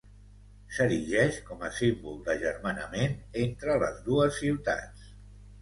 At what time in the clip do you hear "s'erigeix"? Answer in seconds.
0.77-1.37